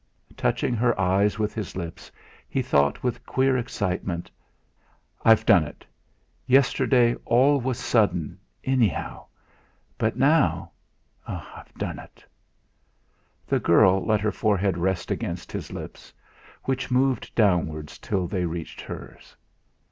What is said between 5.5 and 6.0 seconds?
it!